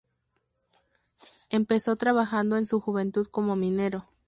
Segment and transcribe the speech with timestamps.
[1.51, 4.07] Empezó trabajando en su juventud como minero.